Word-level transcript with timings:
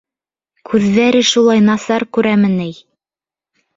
—Күҙҙәре 0.69 1.21
шулай 1.31 1.63
насар 1.67 2.07
күрәме 2.19 2.51
ни? 2.59 2.69